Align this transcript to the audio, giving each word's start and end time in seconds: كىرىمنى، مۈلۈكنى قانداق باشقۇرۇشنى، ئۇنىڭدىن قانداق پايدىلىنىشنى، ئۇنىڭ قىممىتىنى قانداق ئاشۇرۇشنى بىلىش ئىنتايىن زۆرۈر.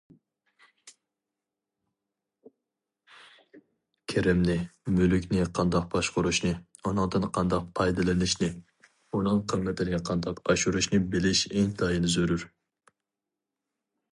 كىرىمنى، 4.13 4.55
مۈلۈكنى 4.95 5.45
قانداق 5.59 5.85
باشقۇرۇشنى، 5.97 6.53
ئۇنىڭدىن 6.85 7.29
قانداق 7.37 7.69
پايدىلىنىشنى، 7.81 8.51
ئۇنىڭ 9.13 9.45
قىممىتىنى 9.53 10.01
قانداق 10.11 10.43
ئاشۇرۇشنى 10.55 11.03
بىلىش 11.15 11.45
ئىنتايىن 11.53 12.11
زۆرۈر. 12.17 12.49